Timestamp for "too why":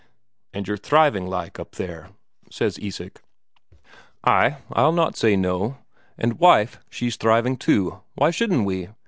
7.55-8.31